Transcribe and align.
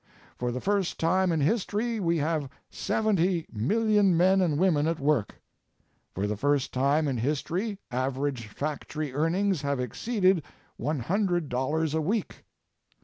For 0.35 0.51
the 0.51 0.59
first 0.59 0.99
time 0.99 1.31
in 1.31 1.41
history 1.41 1.99
we 1.99 2.17
have 2.17 2.49
70 2.71 3.45
million 3.53 4.17
men 4.17 4.41
and 4.41 4.57
women 4.57 4.87
at 4.87 4.99
work. 4.99 5.39
For 6.15 6.25
the 6.25 6.35
first 6.35 6.73
time 6.73 7.07
in 7.07 7.17
history 7.17 7.77
average 7.91 8.47
factory 8.47 9.13
earnings 9.13 9.61
have 9.61 9.79
exceeded 9.79 10.43
$100 10.79 11.93
a 11.93 12.01
week. 12.01 12.43